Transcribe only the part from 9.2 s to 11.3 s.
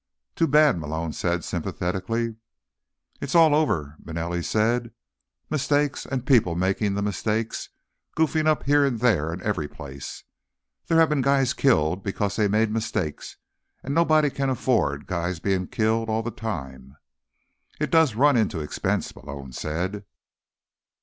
and everyplace. There have been